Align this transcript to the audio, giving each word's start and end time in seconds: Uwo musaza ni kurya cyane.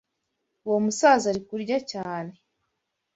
Uwo 0.65 0.77
musaza 0.85 1.29
ni 1.31 1.41
kurya 1.47 1.77
cyane. 1.91 2.33